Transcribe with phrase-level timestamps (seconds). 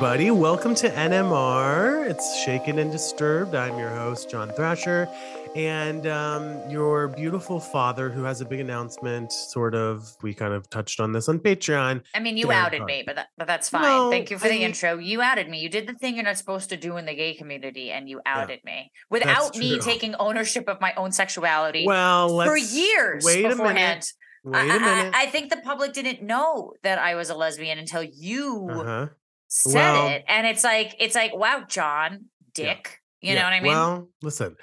[0.00, 0.30] everybody.
[0.30, 2.08] Welcome to NMR.
[2.08, 3.56] It's Shaken and Disturbed.
[3.56, 5.08] I'm your host, John Thrasher,
[5.56, 9.32] and um, your beautiful father, who has a big announcement.
[9.32, 12.02] Sort of, we kind of touched on this on Patreon.
[12.14, 12.86] I mean, you Daryn outed Carr.
[12.86, 13.82] me, but that, but that's fine.
[13.82, 14.98] No, Thank you for I the mean- intro.
[14.98, 15.58] You outed me.
[15.58, 18.20] You did the thing you're not supposed to do in the gay community, and you
[18.24, 23.48] outed me without me taking ownership of my own sexuality Well, for years Wait a
[23.48, 23.76] beforehand.
[23.76, 24.12] minute.
[24.44, 25.14] Wait I- a I- minute.
[25.16, 29.06] I, I think the public didn't know that I was a lesbian until you uh-huh.
[29.48, 32.98] Said Well- it, and it's like it's like wow, John, Dick.
[33.20, 33.72] You know what I mean?
[33.72, 34.54] Well, listen,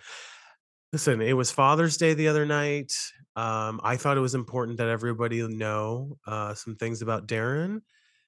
[0.94, 1.21] listen.
[1.21, 2.94] It was Father's Day the other night.
[3.36, 7.81] Um, I thought it was important that everybody know uh, some things about Daryn.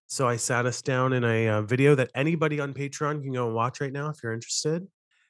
[0.07, 3.45] So I sat us down in a uh, video that anybody on Patreon can go
[3.45, 4.85] and watch right now if you're interested.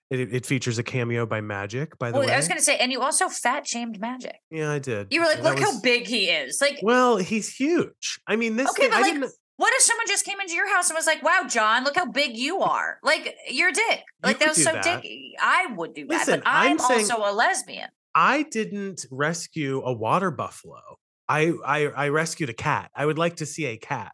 [0.10, 2.34] It, it features a cameo by Magic, by the well, way.
[2.34, 4.38] I was gonna say, and you also fat shamed Magic.
[4.50, 5.08] yeah, I did.
[5.12, 6.60] You were like, That look how big he is.
[6.62, 8.20] Like, Well, he's huge.
[8.26, 8.70] I mean, this.
[8.70, 10.96] Okay, thing, but I like, didn't- what if someone just came into your house and
[10.96, 13.00] was like, "Wow, John, look how big you are"?
[13.04, 14.04] Like you're a dick.
[14.24, 14.84] Like that was so that.
[14.84, 15.36] dicky.
[15.40, 17.90] I would do that, but I'm, I'm saying- also a lesbian.
[18.16, 20.82] I didn't rescue a water buffalo.
[21.30, 22.90] I, I I rescued a cat.
[22.96, 24.14] I would like to see a cat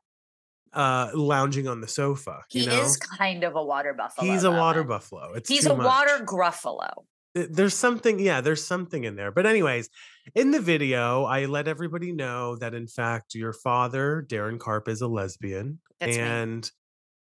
[0.73, 2.41] uh lounging on the sofa.
[2.49, 2.81] He you know?
[2.81, 4.31] is kind of a water buffalo.
[4.31, 5.33] He's a water buffalo.
[5.33, 7.03] It's He's a water gruffalo.
[7.35, 9.31] Th- There's something, yeah, there's something in there.
[9.31, 9.89] But anyways,
[10.35, 15.01] in the video, I let everybody know that in fact your father, Daryn carp is
[15.01, 15.79] a lesbian.
[15.99, 16.21] That's me.
[16.23, 16.71] and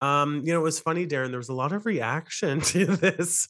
[0.01, 1.29] um, you know, it was funny, Daryn.
[1.29, 3.47] There was a lot of reaction to this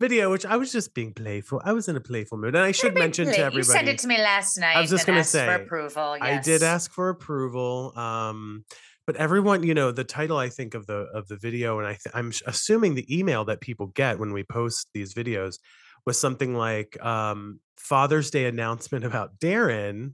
[0.00, 1.60] video, which I was just being playful.
[1.64, 3.56] I was in a playful mood, and I should mention to everybody.
[3.58, 4.76] You sent it to me last night.
[4.76, 6.16] I was just gonna asked for say, approval.
[6.20, 7.96] I did ask for approval.
[7.96, 8.64] Um,
[9.06, 11.92] but everyone, you know, the title I think of the of the video, and I
[11.92, 15.58] th- I'm assuming the email that people get when we post these videos
[16.06, 20.12] was something like um, Father's Day announcement about Daryn.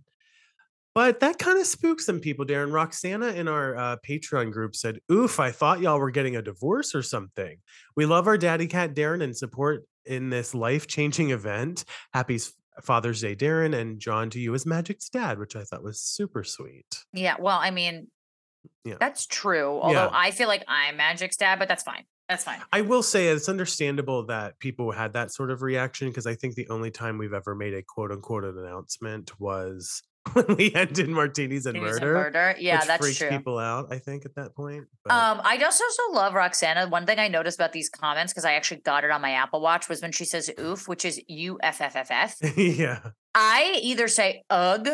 [0.95, 2.47] But that kind of spooked some people.
[2.47, 6.43] Daryn Roxana in our uh, Patreon group said, "Oof, I thought y'all were getting a
[6.43, 7.57] divorce or something.
[7.97, 11.85] We love our daddy cat Daryn and support in this life changing event.
[12.13, 12.39] Happy
[12.83, 16.45] Father's Day, Daryn, and John to you as Magic's dad, which I thought was super
[16.45, 17.05] sweet.
[17.13, 17.37] Yeah.
[17.41, 18.09] Well, I mean,
[18.85, 18.97] Yeah.
[19.01, 19.81] that's true.
[19.81, 20.11] Although Yeah.
[20.13, 22.05] I feel like I'm Magic's dad, but that's fine.
[22.29, 22.61] That's fine.
[22.73, 26.55] I will say it's understandable that people had that sort of reaction because I think
[26.55, 30.03] the only time we've ever made a quote unquote announcement was
[30.33, 32.15] when we ended martinis and It was a murder.
[32.15, 32.55] murder.
[32.59, 33.29] Yeah, that's freaked true.
[33.29, 34.85] people out, I think, at that point.
[35.05, 36.89] But Um, I just also love Roxana.
[36.89, 39.61] One thing I noticed about these comments, because I actually got it on my Apple
[39.61, 42.37] Watch, was when she says oof, which is U F F F F.
[42.57, 43.01] yeah.
[43.35, 44.89] I either say ugh,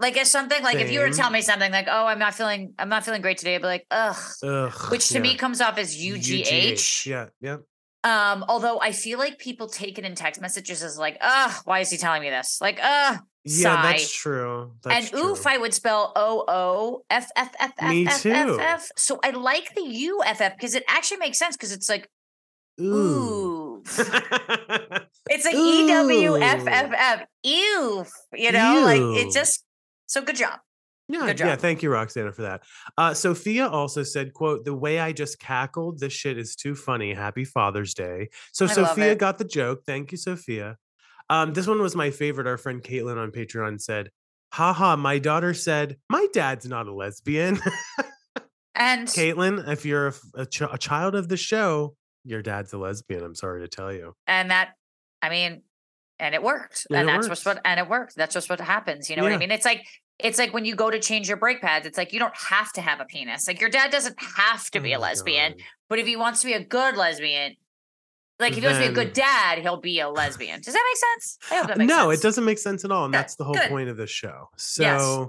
[0.00, 2.34] like it's something like if you were to tell me something like, oh, I'm not
[2.34, 4.16] feeling I'm not feeling great today, I'd be like, ugh.
[4.42, 5.20] Ugh, Which to yeah.
[5.20, 7.06] me comes off as U G H.
[7.06, 7.58] Yeah, yeah.
[8.02, 11.80] Um, although I feel like people take it in text messages as like, ugh, why
[11.80, 12.58] is he telling me this?
[12.58, 14.72] Like, ugh, Yeah, that's true.
[14.82, 15.46] That's and oof.
[15.46, 18.26] I would spell O O F F F F F.
[18.26, 18.90] F F.
[18.96, 22.08] So I like the U F F because it actually makes sense because it's like
[22.80, 23.82] Ooh.
[25.32, 27.24] It's like E W F F F.
[27.44, 28.04] Ew.
[28.32, 29.64] You know, like it just
[30.10, 30.58] so good job.
[31.08, 31.56] Yeah, Good yeah.
[31.56, 32.62] Thank you, Roxana, for that.
[32.96, 37.14] Uh, Sophia also said, "quote The way I just cackled, this shit is too funny.
[37.14, 39.82] Happy Father's Day." So I Sophia got the joke.
[39.86, 40.76] Thank you, Sophia.
[41.28, 42.46] Um, this one was my favorite.
[42.46, 44.10] Our friend Caitlin on Patreon said,
[44.52, 47.60] "Haha, my daughter said my dad's not a lesbian."
[48.76, 52.78] And Caitlin, if you're a, a ch- a child of the show, your dad's a
[52.78, 53.24] lesbian.
[53.24, 54.14] I'm sorry to tell you.
[54.28, 54.74] and that
[55.22, 55.62] I mean,
[56.20, 56.86] and it worked.
[56.90, 57.44] And And, it that's works.
[57.44, 58.14] what and it worked.
[58.16, 59.08] That's just what happens.
[59.10, 59.50] You know what I mean?
[59.50, 59.84] It's like
[60.18, 62.72] it's like when you go to change your brake pads, it's like you don't have
[62.74, 63.48] to have a penis.
[63.48, 65.62] Like your dad doesn't have to be Oh a lesbian, God.
[65.88, 67.56] but if he wants to be a good lesbian,
[68.38, 70.60] like if he wants to be a good dad, he'll be a lesbian.
[70.60, 71.38] Does that make sense?
[71.50, 72.20] I hope that makes no, sense.
[72.20, 73.68] it doesn't make sense at all, and that's the whole good.
[73.68, 74.48] point of this show.
[74.56, 75.28] So, Yes.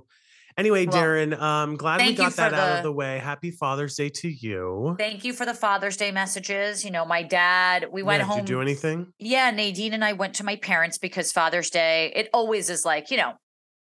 [0.62, 3.18] Anyway, Well, Daryn, um, glad we got that for out of the- the way.
[3.18, 4.96] Happy Father's Day to you.
[5.00, 6.86] Thank you for the Father's Day messages.
[6.86, 8.40] You know, my dad, we went Yeah, home.
[8.42, 9.12] Did you do anything?
[9.18, 13.10] Yeah, Nadine and I went to my parents because Father's Day, it always is like,
[13.10, 13.34] you know,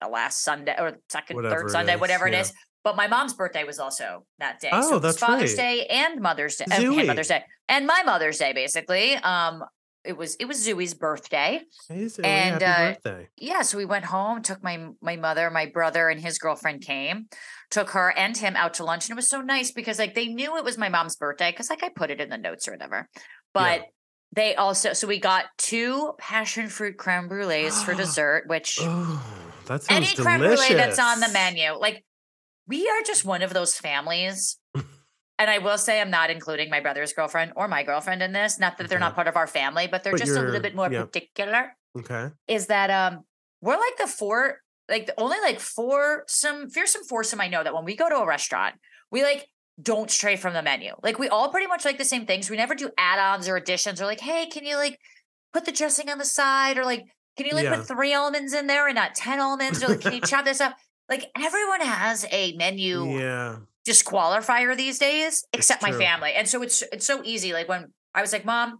[0.01, 2.39] the last Sunday or second, Whatever third Sunday, is, whatever yeah.
[2.39, 2.53] it is.
[2.83, 4.69] But my mom's birthday was also that day.
[4.73, 5.57] Oh, so that's Father's right.
[5.57, 6.65] Day and Mother's Day.
[6.69, 6.97] Zooey.
[6.97, 7.43] and Mother's Day.
[7.69, 9.13] And my Mother's Day, basically.
[9.17, 9.63] Um,
[10.03, 11.61] it was it was Zooey's birthday.
[11.87, 13.29] Hey, And, happy uh, birthday.
[13.37, 17.27] Yeah, so we went home, took my my mother, my brother, and his girlfriend came,
[17.71, 20.27] took her and him out to lunch, and it was so nice because like they
[20.27, 22.71] knew it was my mom's birthday because like I put it in the notes or
[22.71, 23.07] whatever.
[23.53, 23.83] But
[24.35, 29.23] they also so we got two passion fruit creme brulees for dessert, which Oh,
[29.67, 32.03] that any creme brulee that's on the menu, like
[32.67, 34.57] we are just one of those families.
[35.43, 38.59] And I will say I'm not including my brother's girlfriend or my girlfriend in this.
[38.59, 40.75] Not that they're not part of our family, but they're But just a little bit
[40.75, 41.03] more yeah.
[41.03, 41.61] particular
[41.99, 42.29] Okay.
[42.47, 43.13] is that um
[43.61, 44.37] we're like the four
[44.89, 48.17] like the only like four some fearsome foursome I know that when we go to
[48.17, 48.75] a restaurant,
[49.11, 49.47] we like
[49.81, 50.91] don't stray from the menu.
[51.03, 52.49] Like we all pretty much like the same things.
[52.49, 54.97] We never do add-ons or additions or like, hey, can you like
[55.53, 57.03] put the dressing on the side or like
[57.37, 57.75] can you like Yeah.
[57.77, 60.61] put three almonds in there and not 10 almonds or like can you chop this
[60.61, 60.73] up?
[61.09, 63.57] Like everyone has a menu Yeah.
[63.87, 66.33] Disqualifier these days, except my family.
[66.33, 67.53] And so it's it's so easy.
[67.53, 68.79] Like when I was like, Mom,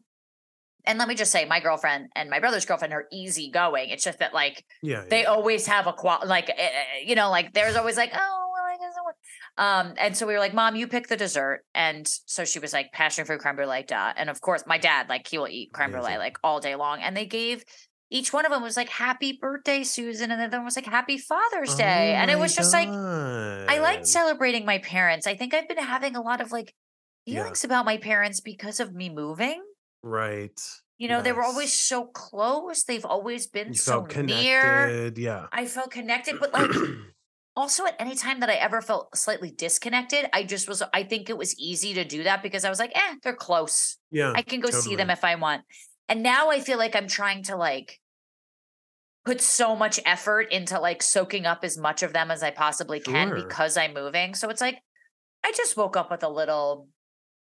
[0.85, 3.89] and let me just say, my girlfriend and my brother's girlfriend are easy going.
[3.89, 5.03] It's just that like Yeah.
[5.09, 5.27] they yeah.
[5.29, 6.69] always have a qual like eh,
[7.05, 9.15] you know like there's always like oh well I guess I want
[9.55, 12.73] um and so we were like mom you pick the dessert and so she was
[12.73, 15.71] like passion fruit creme brulee duh and of course my dad like he will eat
[15.73, 17.63] creme brulee like all day long and they gave
[18.09, 20.85] each one of them was like happy birthday Susan and the other one was like
[20.85, 24.07] happy Father's Day Oh and it my was just like I liked God.
[24.07, 26.73] celebrating my parents I think I've been having a lot of like
[27.25, 27.41] Yeah.
[27.41, 29.63] feelings about my parents because of me moving
[30.03, 30.59] Right.
[30.97, 35.17] you know they were always so close they've always been You so near connected.
[35.17, 35.47] Yeah.
[35.51, 36.69] I felt connected, but like
[37.55, 41.29] also at any time that I ever felt slightly disconnected, I just was, I think
[41.29, 43.97] it was easy to do that because I was like, eh, they're close.
[44.11, 44.33] yeah.
[44.35, 45.61] I can go see them if I want.
[46.09, 48.00] And now I feel like I'm trying to like
[49.25, 53.00] put so much effort into like soaking up as much of them as I possibly
[53.00, 53.38] can Sure.
[53.38, 54.35] because I'm moving.
[54.35, 54.79] So it's like,
[55.45, 56.89] I just woke up with a little,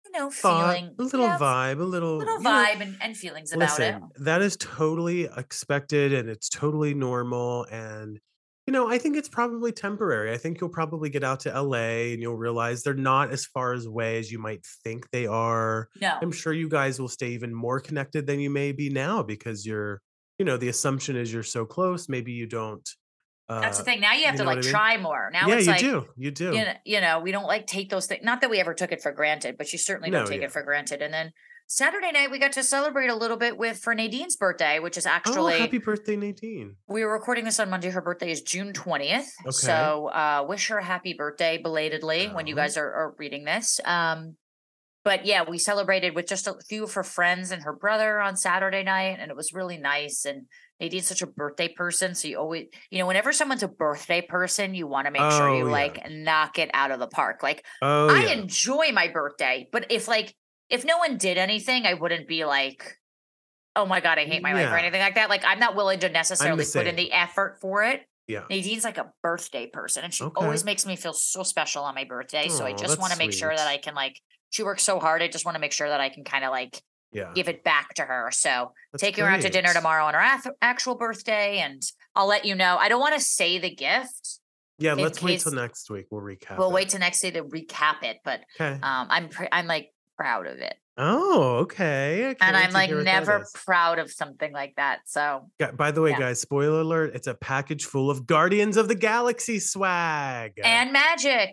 [0.05, 2.96] you know, Thought, feeling, a little yeah, vibe, a little, little you know, vibe and,
[3.00, 3.96] and feelings about it.
[4.20, 7.64] That is totally expected and it's totally normal.
[7.70, 8.20] And,
[8.67, 10.33] you know, I think it's probably temporary.
[10.33, 13.75] I think you'll probably get out to LA and you'll realize they're not as far
[13.75, 15.89] as away as you might think they are.
[16.01, 16.17] No.
[16.23, 19.67] I'm sure you guys will stay even more connected than you may be now because
[19.67, 20.01] you're,
[20.39, 22.09] you know, the assumption is you're so close.
[22.09, 22.89] Maybe you don't.
[23.47, 24.01] Uh, That's the thing.
[24.01, 24.71] Now you have you to like I mean?
[24.71, 25.29] try more.
[25.31, 26.07] Now yeah, it's you like, do.
[26.17, 26.45] You do.
[26.47, 28.25] you know, you know, we don't like take those things.
[28.25, 30.47] Not that we ever took it for granted, but you certainly don't No, take yeah.
[30.47, 31.03] it for granted.
[31.03, 31.33] And then
[31.67, 35.07] Saturday night, we got to celebrate a little bit with for Nadine's birthday, which is
[35.07, 36.77] actually oh, actually happy birthday, Nadine.
[36.87, 37.91] we were recording this on Monday.
[37.91, 39.33] Her birthday is June twentieth.
[39.43, 39.51] Okay.
[39.51, 42.57] So uh, wish her a happy birthday belatedly when you Oh.
[42.59, 43.81] guys are, are reading this.
[43.85, 44.37] Um,
[45.05, 48.37] but yeah, we celebrated with just a few of her friends and her brother on
[48.37, 50.25] Saturday night, and it was really nice.
[50.25, 50.47] And
[50.81, 54.75] Nadine's such a birthday person, so you always, you know, whenever someone's a birthday person,
[54.75, 55.73] you want to make sure Oh, you yeah.
[55.73, 57.43] like knock it out of the park.
[57.43, 58.33] Like Oh, I yeah.
[58.33, 60.35] enjoy my birthday, but if like
[60.71, 62.99] if no one did anything, I wouldn't be like,
[63.77, 65.29] oh my god, I hate my life or anything like that.
[65.29, 68.03] Like I'm not willing to necessarily put in the effort for it.
[68.27, 68.45] yeah.
[68.49, 70.45] Nadine's like a birthday person, and she Okay.
[70.45, 72.49] always makes me feel so special on my birthday.
[72.49, 73.67] so I just want to make sure that.
[73.69, 74.21] I can like.
[74.51, 75.21] She works so hard.
[75.21, 76.81] I just want to make sure that I can kind of like
[77.13, 77.33] Yeah.
[77.35, 78.31] give it back to her.
[78.31, 81.83] So That's taking her out to dinner tomorrow on her ath- actual birthday, and
[82.15, 82.77] I'll let you know.
[82.79, 84.39] I don't want to say the gift.
[84.79, 86.07] Yeah, let's wait till next week.
[86.11, 86.57] We'll recap.
[86.59, 86.75] We'll it.
[86.75, 88.73] wait till next day to recap it, but Okay.
[88.83, 90.75] um, I'm pr- I'm like proud of it.
[90.97, 92.37] Oh, okay.
[92.41, 95.01] I and I'm like what never proud of something like that.
[95.07, 96.19] So By the way, Yeah.
[96.21, 100.53] guys, spoiler alert, it's a package full of Guardians of the Galaxy swag.
[100.63, 101.51] and magic.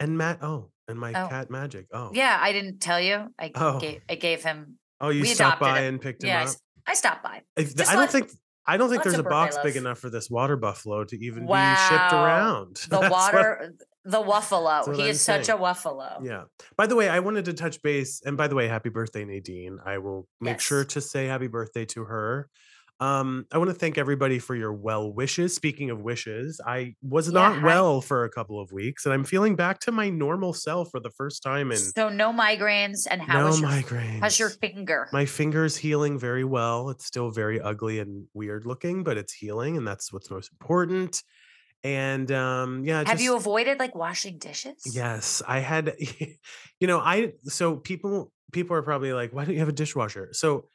[0.00, 1.28] and Matt oh, and my Oh.
[1.28, 1.86] cat Magic.
[1.92, 2.10] Oh.
[2.14, 3.26] Yeah, I didn't tell you.
[3.38, 3.78] I Oh.
[3.78, 4.78] gave I gave him.
[5.00, 5.88] Oh, you stopped by it.
[5.88, 6.32] and picked him up.
[6.32, 6.48] Yeah, I, up.
[6.48, 7.42] s- I stopped by.
[7.56, 8.30] If- I don't think
[8.66, 11.52] I don't think there's a box big enough for this water buffalo to even be
[11.88, 12.76] shipped around.
[12.76, 13.74] The That's what- water,
[14.08, 14.94] the Wuffalo.
[14.94, 16.24] He I'm is such a Wuffalo.
[16.24, 16.44] Yeah.
[16.76, 19.78] By the way, I wanted to touch base, and by the way, happy birthday, Nadine.
[19.84, 22.48] I will make sure to say happy birthday to her.
[23.00, 25.54] Um, I want to thank everybody for your well wishes.
[25.54, 27.64] Speaking of wishes, I was not hi.
[27.64, 30.98] well for a couple of weeks, and I'm feeling back to my normal self for
[30.98, 33.06] the first time And So no migraines.
[33.08, 34.20] And how no your migraines.
[34.20, 35.06] how's your finger?
[35.12, 36.90] my finger's healing very well.
[36.90, 41.22] It's still very ugly and weird looking, but it's healing, and that's what's most important.
[41.84, 44.82] And um, yeah, Have you avoided like washing dishes?
[44.84, 45.94] Yes, I had
[46.80, 50.30] you know, I so people people are probably like, why don't you have a dishwasher?
[50.32, 50.66] So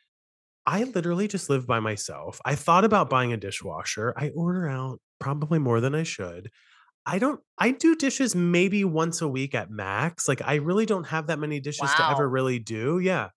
[0.66, 2.40] I literally just live by myself.
[2.46, 4.14] I thought about buying a dishwasher.
[4.16, 6.50] I order out probably more than I should.
[7.06, 10.28] I don't I do dishes maybe once a week at max.
[10.28, 13.00] Like I really don't have that many dishes to ever really do.
[13.00, 13.30] Yeah.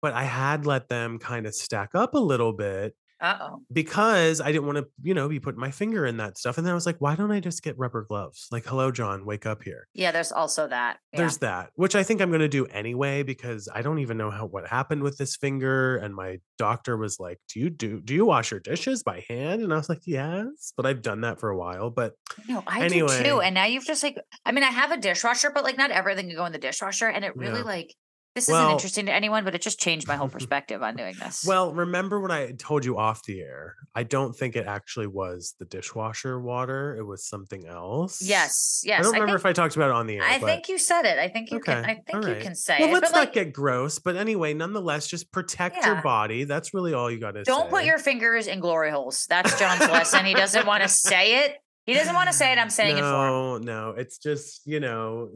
[0.00, 3.62] But I had let them kind of stack up a little bit Uh oh.
[3.72, 6.56] because I didn't want to, you know, be putting my finger in that stuff.
[6.58, 8.46] And then I was like, why don't I just get rubber gloves?
[8.50, 9.88] Like, hello, John, wake up here.
[9.92, 10.98] Yeah, there's also that.
[11.12, 11.18] Yeah.
[11.18, 14.30] There's that, which I think I'm going to do anyway because I don't even know
[14.30, 15.96] how what happened with this finger.
[15.96, 19.62] And my doctor was like, "Do you do do you wash your dishes by hand?"
[19.62, 21.90] And I was like, "Yes," but I've done that for a while.
[21.90, 22.14] But
[22.48, 23.22] No, I do Anyway.
[23.24, 23.40] too.
[23.40, 26.28] And now you've just like, I mean, I have a dishwasher, but like not everything
[26.28, 27.08] can go in the dishwasher.
[27.08, 27.64] And it really Yeah.
[27.64, 27.94] like,
[28.34, 31.14] this Well- isn't interesting to anyone, but it just changed my whole perspective on doing
[31.18, 31.44] this.
[31.46, 33.74] well, remember when I told you off the air?
[33.94, 36.96] I don't think it actually was the dishwasher water.
[36.96, 38.22] It was something else.
[38.22, 39.00] yes, yes.
[39.00, 40.22] I don't remember think, if I talked about it on the air.
[40.24, 41.18] I but- think you said it.
[41.18, 41.84] I think you can.
[41.84, 42.92] I think all you can say Well, it.
[42.92, 43.98] let's not like, get gross.
[43.98, 46.44] But anyway, nonetheless, just protect your body.
[46.44, 47.50] That's really all you got to say.
[47.50, 49.26] don't put your fingers in glory holes.
[49.28, 50.24] That's John's lesson.
[50.24, 51.56] He doesn't want to say it.
[51.86, 52.58] He doesn't want to say it.
[52.58, 53.32] I'm saying it for him.
[53.32, 53.90] no, no.
[53.96, 55.30] It's just you know,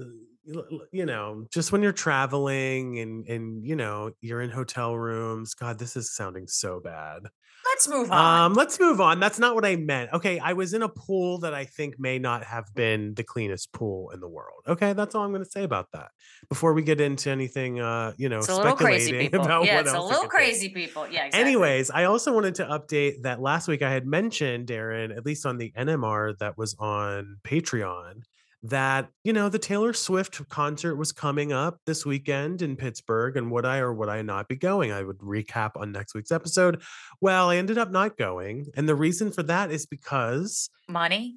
[0.92, 5.54] you know, just when you're traveling and and you know, you're in hotel rooms.
[5.54, 7.22] God, this is sounding so bad.
[7.66, 8.44] Let's move on.
[8.44, 9.20] Um, let's move on.
[9.20, 10.12] That's not what I meant.
[10.12, 13.72] Okay, I was in a pool that I think may not have been the cleanest
[13.72, 14.62] pool in the world.
[14.68, 16.08] Okay, that's all I'm going to say about that.
[16.50, 19.46] Before we get into anything, uh, you know, It's a little crazy, speculating people.
[19.46, 20.28] about Yeah, what it's a else it little be.
[20.28, 21.08] crazy, people.
[21.08, 21.40] Yeah, exactly.
[21.40, 25.46] Anyways, I also wanted to update that last week I had mentioned, Daryn, at least
[25.46, 28.22] on the NMR that was on Patreon,
[28.66, 33.36] that, you know, the Taylor Swift concert was coming up this weekend in Pittsburgh.
[33.36, 34.90] And would I or would I not be going?
[34.90, 36.82] I would recap on next week's episode.
[37.20, 38.66] Well, I ended up not going.
[38.74, 41.36] And the reason for that is because money.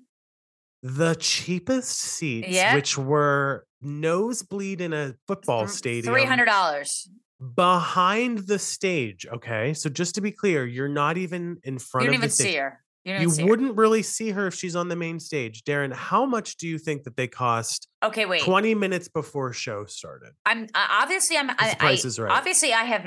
[0.82, 2.74] the cheapest seats, Yeah.
[2.76, 7.10] which were nosebleed in a football stadium, Three hundred dollars.
[7.56, 9.26] behind the stage.
[9.32, 9.74] Okay.
[9.74, 12.30] So just to be clear, you're not even in front of You don't of even
[12.30, 12.80] the see her.
[13.08, 13.48] You You even see her.
[13.48, 15.64] wouldn't really see her if she's on the main stage.
[15.64, 18.42] Daryn, how much do you think that they cost Okay, wait.
[18.44, 20.34] 20 minutes before show started?
[20.46, 21.50] I'm uh, obviously I'm.
[21.52, 22.32] I, price I- is right.
[22.32, 23.06] Obviously, I have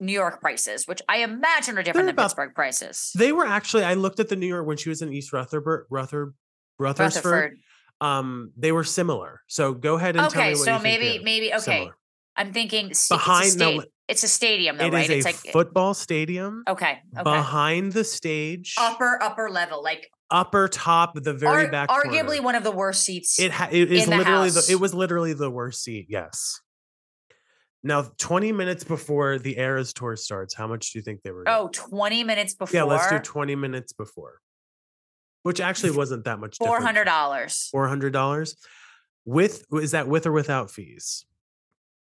[0.00, 3.10] New York prices, which I imagine are different They're than about- Pittsburgh prices.
[3.16, 5.86] They were actually, I looked at the New York when she was in East Rutherford,
[5.90, 6.34] Ruther,
[6.78, 7.14] Rutherford.
[7.24, 7.58] Rutherford.
[8.00, 9.40] Um, they were similar.
[9.48, 11.22] So go ahead and tell me Okay, what so you maybe are.
[11.22, 11.58] maybe okay.
[11.58, 11.96] Similar.
[12.36, 15.08] I'm thinking Behind- It's a, no, sta- it's a stadium, though, It right?
[15.10, 17.22] it's a like football stadium okay, okay.
[17.22, 21.88] behind the stage, upper upper level, like upper top, the very ar- back.
[21.88, 22.42] arguably corner.
[22.42, 23.38] one of the worst seats.
[23.38, 24.70] It ha- it is the literally the, house.
[24.70, 26.06] it was literally the worst seat.
[26.08, 26.60] Yes.
[27.84, 31.44] Now, 20 minutes before the Eras tour starts, how much do you think they were?
[31.46, 32.76] oh, 20 minutes before.
[32.76, 34.40] yeah, let's do 20 minutes before,
[35.44, 36.56] which actually wasn't that much.
[36.58, 37.68] Four hundred dollars.
[37.70, 38.56] Four hundred dollars.
[39.24, 41.24] With is that with or without fees?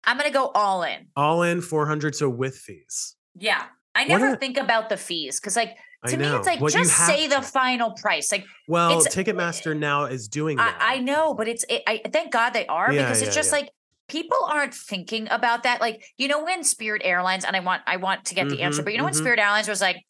[0.05, 1.07] I'm gonna go all in.
[1.15, 2.15] All in four hundred.
[2.15, 3.15] So with fees.
[3.35, 3.63] Yeah,
[3.95, 5.75] I never think about the fees because, like,
[6.07, 8.31] to me, it's like What just say the final price.
[8.31, 10.77] Like, Well, Ticketmaster now is doing that.
[10.79, 13.51] I, I know, but it's it, I thank God they are Yeah, because it's just
[13.51, 13.59] yeah.
[13.59, 13.69] like
[14.09, 15.79] people aren't thinking about that.
[15.81, 18.81] Like, you know, when Spirit Airlines and I want I want to get the answer,
[18.81, 19.17] Mhm, but you know when mhm.
[19.17, 20.03] Spirit Airlines was like,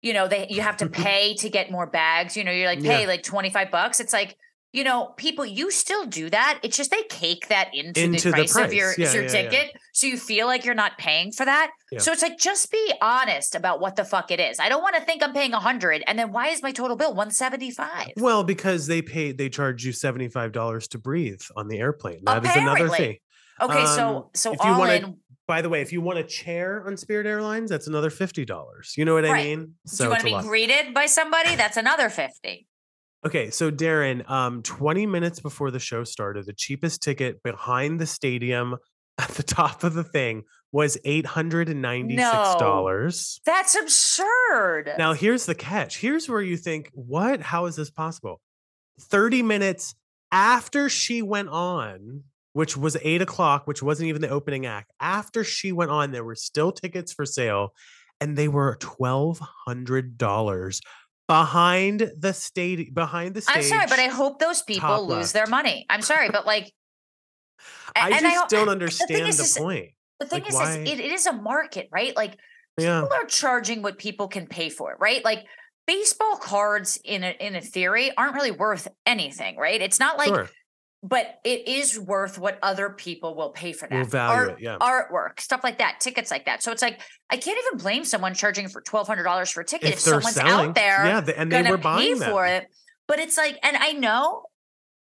[0.00, 2.36] you know, they you have to pay to get more bags.
[2.36, 2.98] You know, you're like Yeah.
[2.98, 4.00] pay like twenty five bucks.
[4.00, 4.36] It's like.
[4.74, 6.58] You know, people, you still do that.
[6.64, 8.92] It's just they cake that into, Into the, the price of your.
[8.98, 9.48] Yeah, your yeah, yeah.
[9.50, 9.76] ticket.
[9.92, 11.70] So you feel like you're not paying for that.
[11.92, 12.00] Yeah.
[12.00, 14.58] So it's like, just be honest about what the fuck it is.
[14.58, 16.96] I don't want to think I'm paying a hundred and then why is my total
[16.96, 18.14] bill 175?
[18.16, 22.20] Well, because they pay, they charge you seventy five dollars to breathe on the airplane.
[22.24, 23.18] That is another thing.
[23.62, 25.16] Okay, Um, so so if you wanna- in.
[25.46, 28.94] By the way, if you want a chair on Spirit Airlines, that's another fifty dollars.
[28.96, 29.44] You know what I Right.
[29.44, 29.74] mean?
[29.96, 30.42] Do you want to be lot.
[30.44, 31.54] greeted by somebody?
[31.54, 32.66] That's another 50.
[33.26, 38.06] Okay, so Daryn, um, 20 minutes before the show started, the cheapest ticket behind the
[38.06, 38.76] stadium
[39.18, 43.40] at the top of the thing was $896.
[43.46, 44.92] That's absurd.
[44.98, 45.98] Now, here's the catch.
[45.98, 47.40] Here's where you think, what?
[47.40, 48.40] How is this possible?
[49.00, 49.94] 30 minutes
[50.32, 55.44] after she went on, which was eight o'clock, which wasn't even the opening act, after
[55.44, 57.70] she went on, there were still tickets for sale
[58.20, 60.80] and they were $1,200
[61.28, 62.92] behind the stage.
[62.94, 63.56] Behind the stage.
[63.56, 65.86] I'm sorry, but I hope those people lose their money.
[65.88, 66.72] I'm sorry, but like,
[67.96, 69.90] I just ho- don't understand is, the is- point.
[70.20, 72.14] the thing like, is, is it, it is a market, right?
[72.16, 72.36] Like,
[72.78, 73.02] Yeah.
[73.02, 75.24] people are charging what people can pay for, right?
[75.24, 75.44] Like,
[75.86, 79.80] baseball cards in a in a theory aren't really worth anything, right?
[79.80, 80.48] It's not like sure.
[81.06, 83.94] But it is worth what other people will pay for that.
[83.94, 84.62] Will value Art- it.
[84.62, 84.78] Yeah.
[84.80, 86.62] Artwork, stuff like that, tickets like that.
[86.62, 89.64] So it's like I can't even blame someone charging for twelve hundred dollars for a
[89.66, 90.70] ticket if, If someone's selling.
[90.70, 91.26] out there Yeah.
[91.36, 92.30] And they were buying them.
[92.30, 92.68] for it.
[93.06, 94.44] But it's like, and I know,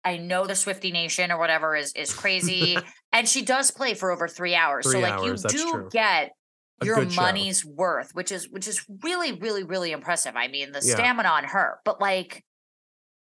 [0.03, 2.79] I know the Swiftie Nation or whatever is is crazy,
[3.13, 4.91] and she does play for over three hours.
[4.91, 5.89] so like hours, you do true.
[5.91, 6.31] get
[6.81, 7.21] A your good show.
[7.21, 10.35] money's worth, which is which is really, really, really impressive.
[10.35, 10.95] I mean, the Yeah.
[10.95, 12.43] stamina on her, but like,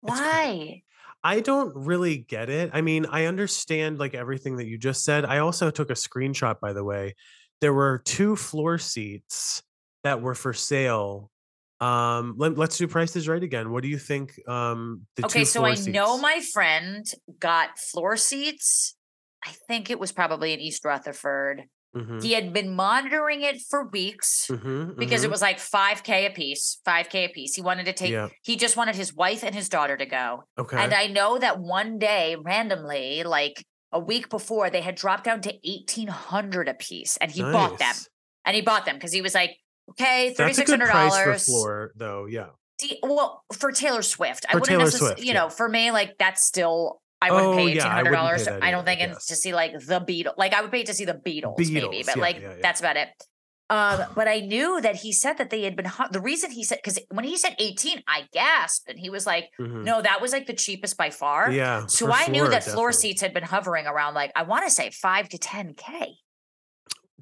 [0.02, 0.84] why?
[1.24, 2.70] I don't really get it.
[2.74, 5.26] I mean, I understand like everything that you just said.
[5.26, 7.16] I also took a screenshot, by the way.
[7.62, 9.62] There were two floor seats
[10.04, 11.30] that were for sale.
[11.82, 13.72] Um, let, us do prices right again.
[13.72, 14.34] What do you think?
[14.48, 17.06] Um, the okay, so I know my friend
[17.40, 18.96] got floor seats.
[19.46, 21.64] I think it was probably in East Rutherford.
[21.96, 25.32] Mhm, He had been monitoring it for weeks mhm, because it mhm.
[25.32, 27.56] was like 5K a piece, 5K a piece.
[27.56, 28.30] He wanted to take, Yeah.
[28.44, 30.44] he just wanted his wife and his daughter to go.
[30.58, 30.78] okay.
[30.78, 35.42] And I know that one day, randomly, like a week before, they had dropped down
[35.42, 37.96] to 1800 a piece and he bought them.
[38.46, 39.58] And he bought them because he was like,
[39.92, 41.46] okay, That's a for $3,600.
[41.46, 42.26] floor, though.
[42.28, 42.50] Yeah.
[42.80, 45.40] See, well, for Taylor Swift, I wouldn't Taylor necessarily, Swift, you yeah.
[45.42, 48.46] know, for me, like that's still I wouldn't Oh, pay yeah, eighteen I hundred dollars.
[48.46, 49.26] that I don't think, yes.
[49.28, 50.34] to see like the Beatles.
[50.38, 52.56] Like I would pay to see the Beatles, maybe, but yeah, like yeah, yeah.
[52.62, 53.10] that's about it.
[53.70, 56.64] Um, but I knew that he said that they had been hu- the reason he
[56.64, 59.84] said because when he said 18, I gasped and he was like, Mhm.
[59.84, 61.52] no, that was like the cheapest by far.
[61.52, 61.86] Yeah.
[61.88, 64.90] So I knew that floor seats had been hovering around like I want to say
[64.90, 66.16] five to ten K.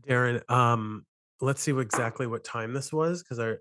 [0.08, 1.06] Daryn, um,
[1.42, 3.56] let's see what, exactly what time this was because I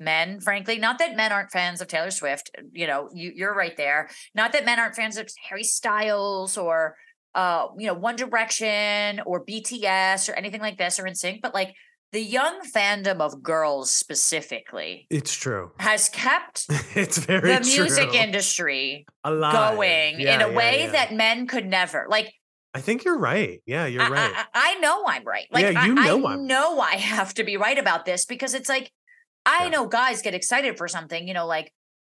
[0.00, 0.78] men, frankly.
[0.78, 2.50] Not that men aren't fans of Taylor Swift.
[2.72, 4.08] You know, you, you're right there.
[4.34, 6.96] Not that men aren't fans of Harry Styles or
[7.34, 11.74] uh, you know, One Direction or BTS or anything like this or NSYNC, but like
[12.12, 15.70] the young fandom of girls specifically It's true.
[15.78, 16.66] has kept
[16.96, 18.18] it's very the music true.
[18.18, 19.76] industry Alive.
[19.76, 20.90] going in a yeah, way yeah.
[20.92, 22.06] that men could never.
[22.08, 22.32] Like
[22.74, 23.60] I think you're right.
[23.66, 24.32] Yeah, you're I, right.
[24.34, 25.46] I, I know I'm right.
[25.52, 28.24] Like Yeah, I- you know I, I'm- know I have to be right about this
[28.26, 28.90] because it's like
[29.46, 29.70] I Yeah.
[29.70, 31.72] know guys get excited for something, you know, like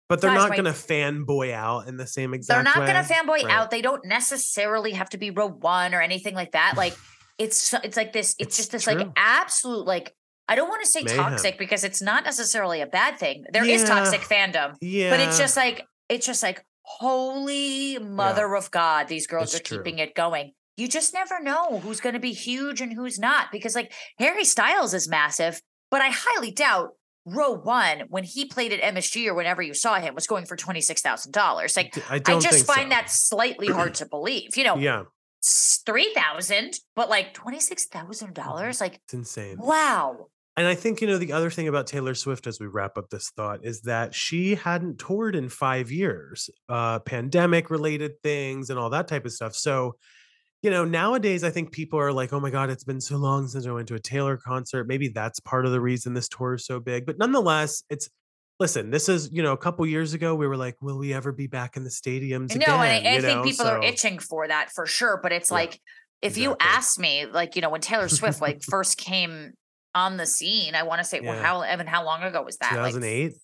[0.09, 3.11] but they're not going to fanboy out in the same exact they're not going to
[3.13, 3.51] fanboy Right.
[3.51, 3.71] out.
[3.71, 6.75] They don't necessarily have to be row one or anything like that.
[6.77, 6.95] Like
[7.39, 8.35] it's it's like this.
[8.39, 10.15] It's, It's just this like absolute like
[10.47, 11.31] I don't want to say Mayhem.
[11.31, 13.45] toxic because it's not necessarily a bad thing.
[13.53, 13.89] There is Yeah.
[13.89, 15.11] toxic fandom, Yeah.
[15.11, 19.63] but it's just like it's just like holy mother of God, these girls It's are
[19.65, 19.79] true.
[19.79, 20.53] keeping it going.
[20.77, 24.45] You just never know who's going to be huge and who's not because like Harry
[24.45, 25.61] Styles is massive,
[25.91, 26.91] but I highly doubt
[27.25, 30.57] row one when he played at MSG or whenever you saw him was going for
[30.57, 31.77] twenty six thousand dollars.
[31.77, 32.89] Like I I just find so.
[32.91, 34.57] that slightly hard to believe.
[34.57, 35.05] You know, Yeah,
[35.45, 38.81] three thousand, but like twenty six thousand dollars.
[38.81, 39.57] Like it's insane.
[39.59, 40.29] wow.
[40.57, 43.11] And I think, you know, the other thing about Taylor Swift as we wrap up
[43.11, 48.79] this thought is that she hadn't toured in five years, uh, pandemic related things and
[48.79, 49.57] all that type of stuff.
[49.57, 49.97] So,
[50.65, 53.47] you know, nowadays I think people are like, oh my God, it's been so long
[53.47, 54.89] since I went to a Taylor concert.
[54.89, 57.05] Maybe that's part of the reason this tour is so big.
[57.05, 58.09] But nonetheless, it's
[58.59, 61.33] listen, this is, you know, a couple years ago, we were like, will we ever
[61.33, 62.69] be back in the stadiums No, again?
[62.69, 65.21] and I, I You think know, people are itching for that for sure.
[65.23, 65.81] But it's Yeah, like
[66.23, 66.77] if you exactly.
[66.77, 69.53] asked me, like you know, when Taylor Swift like first came
[69.95, 71.43] on the scene, I want to say, well, Yeah.
[71.43, 72.75] how Evan, how long ago was that?
[72.81, 72.95] Like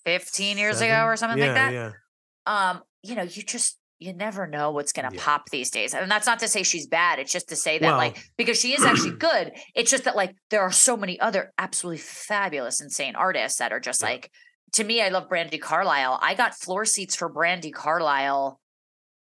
[0.07, 1.73] fifteen years ago or something yeah, like that.
[1.75, 1.93] Yeah.
[2.47, 5.21] Um, you know, you just you never know what's gonna Yeah.
[5.23, 5.95] pop these days.
[5.95, 7.19] And that's not to say she's bad.
[7.19, 9.53] It's just to say that like because she is actually good.
[9.75, 13.81] It's just that like there are so many other absolutely fabulous, insane artists that are
[13.81, 14.09] just Yeah.
[14.09, 14.31] like
[14.73, 16.19] to me, I love Brandi Carlile.
[16.23, 18.59] I got floor seats for Brandi Carlile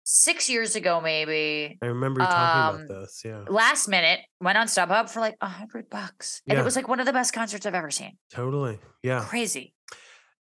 [0.05, 1.79] six years ago, maybe.
[1.83, 3.23] I remember you talking Um, about this.
[3.25, 6.43] Yeah, Last minute, went on StubHub for like a hundred bucks.
[6.49, 6.63] And Yeah.
[6.63, 8.19] it was like one of the best concerts I've ever seen.
[8.31, 8.79] totally.
[9.03, 9.25] Yeah.
[9.25, 9.75] Crazy.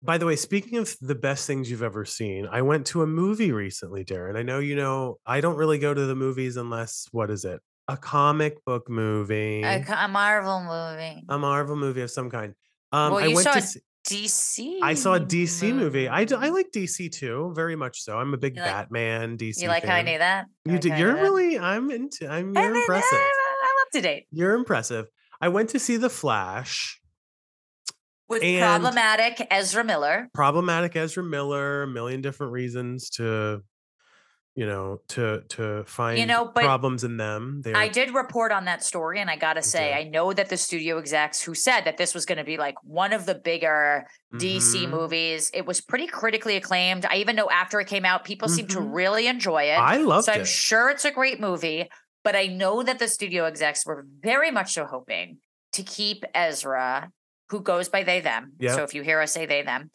[0.01, 3.07] By the way, speaking of the best things you've ever seen, I went to a
[3.07, 4.37] movie recently, Daryn.
[4.37, 7.59] I know you know I don't really go to the movies unless what is it?
[7.89, 11.25] A comic book movie, A, a Marvel movie.
[11.27, 12.53] a Marvel movie of some kind.
[12.91, 14.79] Um, Well, I went saw to see, DC.
[14.81, 16.07] I saw a DC movie.
[16.07, 18.17] I I like DC too, very much so.
[18.17, 19.61] I'm a big You like- Batman DC.
[19.61, 20.45] You like how I knew that?
[20.65, 21.21] You like do, you're knew that?
[21.21, 21.59] really.
[21.59, 22.27] I'm into.
[22.27, 22.53] I'm.
[22.53, 23.17] You're mean, impressive.
[23.19, 23.19] I'm,
[23.63, 24.27] I'm up to date.
[24.31, 25.07] You're impressive.
[25.41, 26.98] I went to see The Flash.
[28.29, 30.29] With And- problematic Ezra Miller.
[30.33, 33.63] problematic Ezra Miller, a million different reasons to,
[34.55, 37.61] you know, to to find you know, but problems in them.
[37.63, 39.93] They're, I did report on that story, and I gotta say.
[39.93, 42.75] I know that the studio execs who said that this was going to be like
[42.83, 44.89] one of the bigger DC Mhm.
[44.91, 47.05] movies, it was pretty critically acclaimed.
[47.09, 48.93] I even know after it came out, people seemed to Mhm.
[48.93, 49.77] really enjoy it.
[49.79, 51.89] I loved so I'm sure it's a great movie,
[52.23, 55.37] but I know that the studio execs were very much so hoping
[55.73, 57.11] to keep Ezra,
[57.49, 58.53] who goes by they them.
[58.59, 58.75] Yep.
[58.75, 59.91] So if you hear us say they them,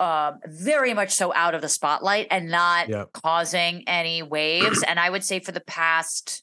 [0.00, 3.12] um, very much so out of the spotlight and not Yep.
[3.12, 4.82] causing any waves.
[4.82, 6.42] and I would say for the past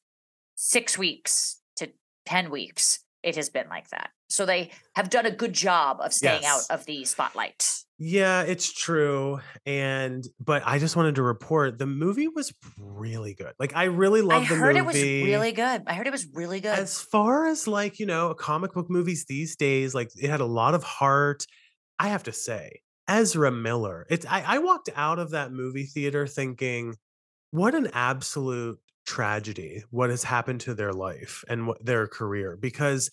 [0.56, 1.92] six weeks to
[2.26, 4.12] ten weeks, it has been like that.
[4.30, 6.70] So they have done a good job of staying Yes.
[6.70, 7.68] out of the spotlight.
[7.98, 9.42] Yeah, it's true.
[9.66, 13.54] And but I just wanted to report the movie was really good.
[13.60, 14.80] Like I really I love the heard movie.
[14.80, 14.96] it was
[15.30, 15.84] really good.
[15.88, 16.78] I heard it was really good.
[16.78, 20.46] As far as like, you know, comic book movies these days, like it had a
[20.46, 21.46] lot of heart.
[21.98, 24.06] I have to say, Ezra Miller.
[24.10, 26.96] It's I, I walked out of that movie theater thinking,
[27.52, 33.10] what an absolute tragedy what has happened to their life and what their career because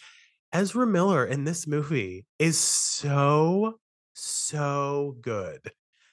[0.52, 3.78] Ezra Miller in this movie is so
[4.14, 5.60] so good.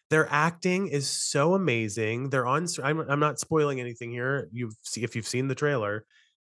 [0.09, 2.29] Their acting is so amazing.
[2.29, 4.49] They're on I'm, I'm not spoiling anything here.
[4.51, 6.05] You've see if you've seen the trailer.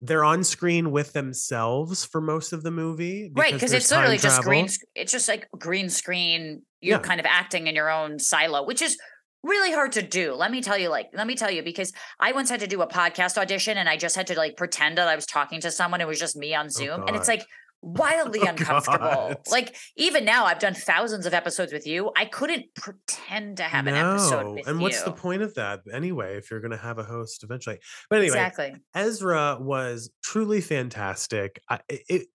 [0.01, 3.31] They're on screen with themselves for most of the movie.
[3.35, 4.43] Right, because it's literally just travel.
[4.43, 4.69] green.
[4.95, 6.61] It's just like green screen.
[6.79, 7.03] You're Yeah.
[7.03, 8.97] kind of acting in your own silo, which is
[9.43, 10.33] really hard to do.
[10.35, 12.81] Let me tell you, like, let me tell you, because I once had to do
[12.81, 15.71] a podcast audition and I just had to like pretend that I was talking to
[15.71, 15.99] someone.
[15.99, 17.45] It was just me on oh Zoom, and it's like
[17.81, 18.99] wildly Oh, uncomfortable.
[18.99, 19.37] God.
[19.51, 22.11] Like even now, I've done thousands of episodes with you.
[22.15, 24.83] I couldn't pretend to have an episode with and you.
[24.83, 28.17] what's the point of that anyway if you're going to have a host eventually but
[28.19, 28.75] anyway Exactly.
[28.95, 32.27] ezra was truly fantastic I, it-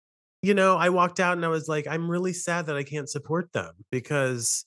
[0.43, 3.09] you know i walked out and i was like i'm really sad that i can't
[3.09, 4.65] support them because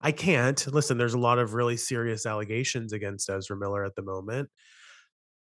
[0.00, 4.02] i can't listen there's a lot of really serious allegations against ezra miller at the
[4.02, 4.48] moment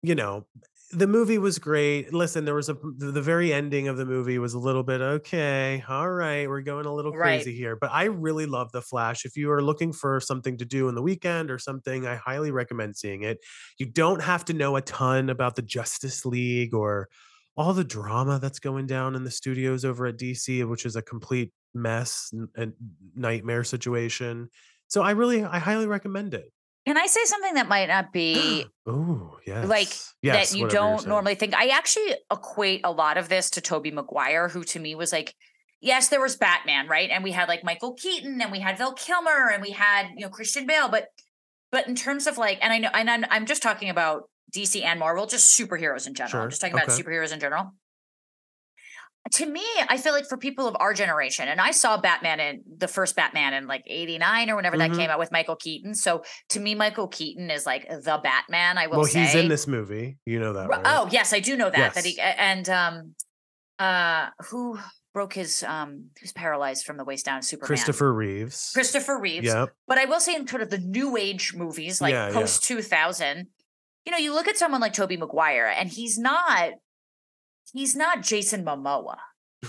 [0.02, 0.46] you know
[0.92, 2.14] the movie was great.
[2.14, 5.84] Listen there was a the very ending of the movie was a little bit okay
[5.88, 7.14] all right we're going a little Right.
[7.14, 7.76] crazy here.
[7.76, 9.24] But i really love the flash.
[9.26, 12.52] If you are looking for something to do in the weekend or something i highly
[12.52, 13.40] recommend seeing it.
[13.78, 17.10] You don't have to know a ton about the justice league or
[17.56, 21.02] all the drama that's going down in the studios over at dc which is a
[21.04, 22.74] complete mess and
[23.16, 24.50] nightmare situation.
[24.88, 26.52] So i really i highly recommend it
[26.90, 29.90] Can I say something that might not be oh yes like
[30.24, 31.54] yes that you don't normally think.
[31.54, 35.36] I actually equate a lot of this to Tobey Maguire, who to me was like,
[35.82, 37.12] yes, there was Batman, right?
[37.12, 40.22] And we had like Michael Keaton and we had Val Kilmer and we had, you
[40.22, 40.90] know, Christian Bale.
[40.90, 41.10] But
[41.72, 44.84] but in terms of like, and I know and I'm I'm just talking about DC
[44.84, 46.32] and Marvel, just superheroes in general.
[46.32, 47.72] Sure, I'm just talking about superheroes in general.
[49.34, 52.64] To me, I feel like for people of our generation, and I saw Batman in
[52.78, 54.80] the first Batman in like 89 or whenever Mhm.
[54.90, 55.94] that came out with Michael Keaton.
[55.96, 59.22] So to me, Michael Keaton is like the Batman, I will well say.
[59.22, 60.82] he's in this movie you know that right?
[60.86, 61.94] Oh yes, I do know that.
[61.94, 63.16] That he and um
[63.78, 64.78] uh who
[65.14, 67.68] broke his um who's paralyzed from the waist down Superman.
[67.68, 69.46] christopher reeves Christopher Reeves.
[69.46, 72.34] yep But I will say in sort of the new age movies, like Yeah, yeah.
[72.34, 73.48] post 2000,
[74.06, 76.72] you know, you look at someone like Toby Maguire and he's not
[77.74, 79.18] he's not Jason Momoa.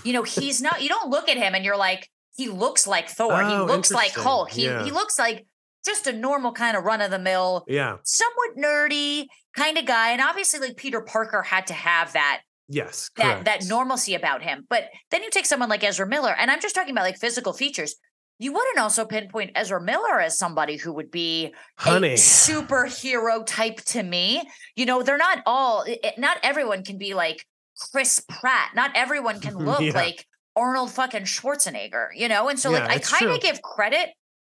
[0.03, 3.09] You know, he's not you don't look at him and you're like he looks like
[3.09, 3.43] Thor.
[3.43, 4.13] he Oh, looks like.
[4.13, 4.51] Hulk.
[4.51, 4.83] He Yeah.
[4.83, 5.45] he looks like
[5.85, 10.11] just a normal kind of run of the mill yeah somewhat nerdy kind of guy
[10.11, 14.63] and obviously like Peter Parker had to have that yes that that normalcy about him
[14.69, 17.51] but then you take someone like Ezra Miller and I'm just talking about like physical
[17.51, 17.95] features
[18.37, 23.77] you wouldn't also pinpoint Ezra Miller as somebody who would be honey a superhero type
[23.85, 24.43] to me
[24.75, 27.45] you know they're not all it- it- not everyone can be like
[27.91, 28.71] Chris Pratt.
[28.75, 29.93] Not everyone can look Yeah.
[29.93, 32.49] like Arnold fucking Schwarzenegger you know?
[32.49, 34.09] And so Yeah, like I kind of give credit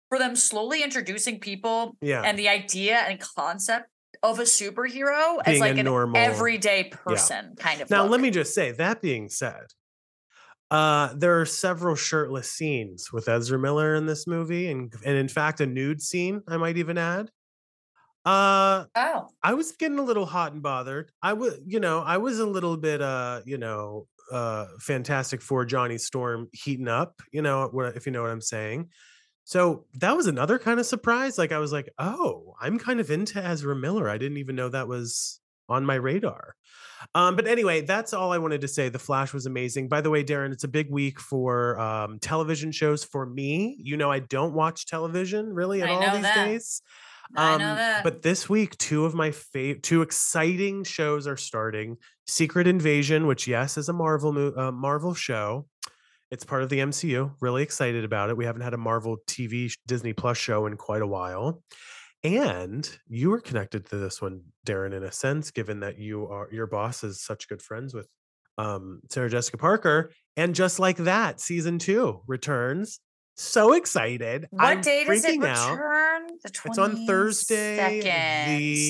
[0.09, 2.23] for them slowly introducing people yeah.
[2.23, 3.87] and the idea and concept
[4.23, 8.13] of a superhero as like an normal- everyday person kind of now look.
[8.13, 9.65] let me just say that being said
[10.71, 15.29] uh there are several shirtless scenes with ezra miller in this movie and and in
[15.29, 17.29] fact a nude scene i might even add
[18.25, 21.11] uh oh I was getting a little hot and bothered.
[21.23, 25.65] I was, you know, I was a little bit, uh, you know, uh, Fantastic Four
[25.67, 27.21] Johnny Storm heating up.
[27.33, 28.89] You know, if you know what I'm saying.
[29.45, 31.37] So that was another kind of surprise.
[31.37, 34.09] Like I was like, oh, I'm kind of into Ezra Miller.
[34.09, 36.55] I didn't even know that was on my radar.
[37.15, 38.89] Um, but anyway, that's all I wanted to say.
[38.89, 39.89] The Flash was amazing.
[39.89, 43.77] By the way, Daryn, it's a big week for um, television shows for me.
[43.79, 46.47] You know, I don't watch television really at I all these that.
[46.47, 46.81] days.
[47.37, 48.05] I know Um, that.
[48.05, 51.97] But this week, two of my favorite, two exciting shows are starting.
[52.27, 55.67] Secret Invasion, which yes is a Marvel mo- uh, Marvel show.
[56.31, 57.35] It's part of the MCU.
[57.41, 58.37] Really excited about it.
[58.37, 61.63] We haven't had a Marvel TV Disney Plus show in quite a while.
[62.23, 66.49] And you were connected to this one, Daryn, in a sense, given that you are
[66.51, 68.09] your boss is such good friends with
[68.57, 70.11] um, Sarah Jessica Parker.
[70.37, 73.01] And just like that, season two returns.
[73.37, 74.47] So excited!
[74.51, 75.70] what I'm day does it freaking out.
[75.73, 76.27] return?
[76.44, 78.01] The It's on Thursday.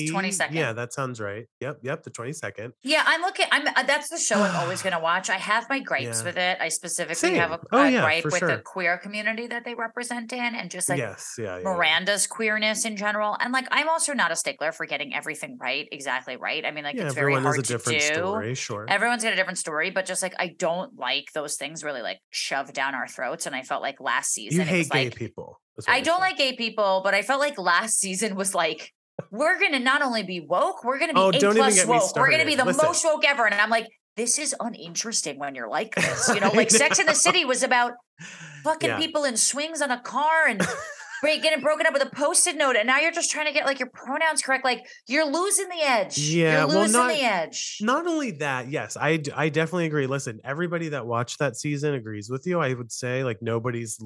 [0.05, 0.55] The twenty second.
[0.55, 1.45] Yeah, that sounds right.
[1.61, 2.73] Yep, yep, the twenty second.
[2.83, 3.47] Yeah, I'm looking.
[3.51, 3.67] I'm.
[3.67, 5.29] Uh, that's the show I'm always going to watch.
[5.29, 6.23] I have my gripes Yeah.
[6.25, 6.57] with it.
[6.61, 7.65] I specifically have a, Same.
[7.71, 10.99] Oh, a yeah, gripe with the queer community that they represent in, and just like
[10.99, 11.63] yes, yeah, yeah.
[11.63, 13.35] Miranda's queerness in general.
[13.39, 16.63] And like, I'm also not a stickler for getting everything right, exactly right.
[16.65, 18.13] I mean, like, it's very everyone hard has a different to do.
[18.13, 18.55] story.
[18.55, 18.85] Sure.
[18.87, 22.19] Everyone's got a different story, but just like I don't like those things really like
[22.29, 23.47] shoved down our throats.
[23.47, 25.59] And I felt like last season you hate gay like people.
[25.87, 26.19] I don't saying.
[26.19, 28.91] like gay people, but I felt like last season was like
[29.31, 32.15] we're gonna not only be woke, we're gonna be Oh, A plus woke.
[32.15, 32.65] We're gonna be the.
[32.65, 32.85] Listen.
[32.85, 33.45] most woke ever.
[33.45, 36.29] And I'm like, this is uninteresting when you're like this.
[36.33, 37.13] You know, like Sex in the.
[37.15, 37.93] City was about
[38.63, 38.97] fucking Yeah.
[38.97, 40.61] people in swings on a car and
[41.23, 43.79] getting broken up with a post-it note, and now you're just trying to get like
[43.79, 44.63] your pronouns correct.
[44.63, 46.17] Like you're losing the edge.
[46.19, 47.77] Yeah, you're well, losing not- the edge.
[47.81, 50.07] Not only that, yes, I I definitely agree.
[50.07, 52.59] Listen, everybody that watched that season agrees with you.
[52.59, 53.99] I would say like nobody's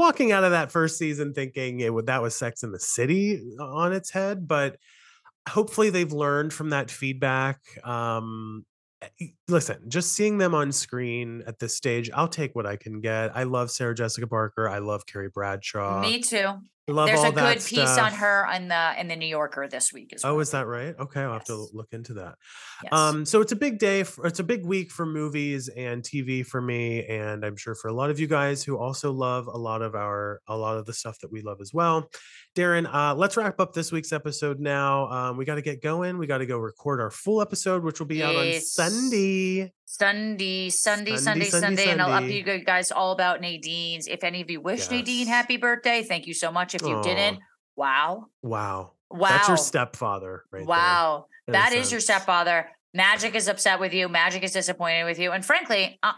[0.00, 3.40] walking out of that first season thinking it would that was Sex in the City
[3.60, 4.76] on its head, but
[5.48, 7.60] hopefully they've learned from that feedback.
[7.84, 8.64] Um
[9.02, 13.00] eh, listen, just seeing them on screen at this stage, I'll take what I can
[13.00, 13.36] get.
[13.36, 14.68] I love Sarah Jessica Parker.
[14.68, 16.00] I love Carrie Bradshaw.
[16.00, 16.54] Me too.
[16.88, 19.68] Love There's all a that good piece on her in the in the New Yorker
[19.68, 20.34] this week as well.
[20.34, 20.94] Oh, is that right?
[20.98, 22.34] Okay, I'll have to look into that.
[22.82, 22.92] Yes.
[22.92, 24.02] Um, so it's a big day.
[24.02, 27.88] For, it's a big week for movies and TV for me, and I'm sure for
[27.88, 30.86] a lot of you guys who also love a lot of our a lot of
[30.86, 32.08] the stuff that we love as well.
[32.56, 35.08] Daryn, uh, let's wrap up this week's episode now.
[35.10, 36.18] Um, we got to get going.
[36.18, 39.72] We got to go record our full episode, which will be out on Sunday.
[39.92, 44.06] Sunday, Sunday, Sunday, Sunday, Sunday, Sunday, and I'll update you guys all about Nadine's.
[44.06, 46.69] If any of you wish Nadine happy birthday, thank you so much.
[46.74, 47.38] If you didn't,
[47.76, 50.66] wow, Wow, wow, that's your stepfather, right?
[50.66, 52.68] wow, a that is your stepfather.
[52.94, 54.08] Magic is upset with you.
[54.08, 56.12] Magic is disappointed with you, and frankly, uh,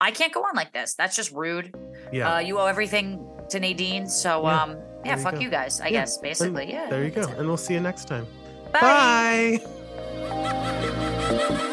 [0.00, 0.94] I can't go on like this.
[0.94, 1.74] That's just rude.
[2.12, 5.40] Yeah, Uh, you owe everything to Nadine, so Yeah, um, yeah, fuck go.
[5.40, 5.80] you guys.
[5.80, 6.88] I Yeah, guess basically, yeah.
[6.88, 7.30] there you go, it.
[7.38, 8.26] and we'll see you next time.
[8.72, 9.60] Bye.
[9.64, 11.58] Bye.